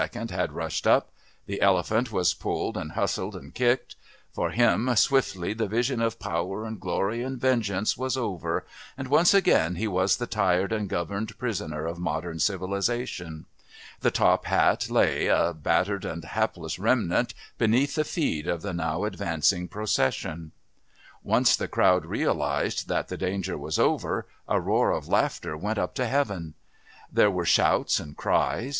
[0.31, 1.11] had rushed up;
[1.45, 3.95] the elephant was pulled and hustled and kicked;
[4.33, 8.65] for him swiftly the vision of power and glory and vengeance was over,
[8.97, 13.45] and once again he was the tied and governed prisoner of modern civilisation.
[13.99, 19.03] The top hat lay, a battered and hapless remnant, beneath the feet of the now
[19.03, 20.51] advancing procession.
[21.21, 25.93] Once the crowd realised that the danger was over a roar of laughter went up
[25.93, 26.55] to heaven.
[27.13, 28.69] There were shouts and cries.